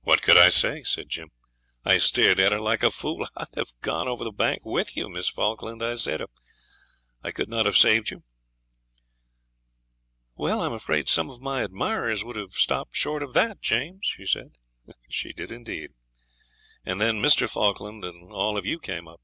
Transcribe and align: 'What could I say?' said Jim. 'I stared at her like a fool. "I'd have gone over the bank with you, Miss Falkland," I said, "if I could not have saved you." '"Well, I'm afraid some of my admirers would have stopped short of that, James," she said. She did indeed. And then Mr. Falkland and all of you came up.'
'What 0.00 0.22
could 0.22 0.38
I 0.38 0.48
say?' 0.48 0.82
said 0.82 1.10
Jim. 1.10 1.28
'I 1.84 1.98
stared 1.98 2.40
at 2.40 2.52
her 2.52 2.58
like 2.58 2.82
a 2.82 2.90
fool. 2.90 3.26
"I'd 3.36 3.54
have 3.54 3.74
gone 3.82 4.08
over 4.08 4.24
the 4.24 4.32
bank 4.32 4.64
with 4.64 4.96
you, 4.96 5.10
Miss 5.10 5.28
Falkland," 5.28 5.82
I 5.82 5.94
said, 5.96 6.22
"if 6.22 6.30
I 7.22 7.32
could 7.32 7.50
not 7.50 7.66
have 7.66 7.76
saved 7.76 8.10
you." 8.10 8.22
'"Well, 10.36 10.62
I'm 10.62 10.72
afraid 10.72 11.06
some 11.06 11.28
of 11.28 11.42
my 11.42 11.62
admirers 11.62 12.24
would 12.24 12.36
have 12.36 12.54
stopped 12.54 12.96
short 12.96 13.22
of 13.22 13.34
that, 13.34 13.60
James," 13.60 14.00
she 14.06 14.24
said. 14.24 14.56
She 15.10 15.34
did 15.34 15.52
indeed. 15.52 15.92
And 16.86 16.98
then 16.98 17.20
Mr. 17.20 17.46
Falkland 17.46 18.06
and 18.06 18.32
all 18.32 18.56
of 18.56 18.64
you 18.64 18.78
came 18.80 19.06
up.' 19.06 19.20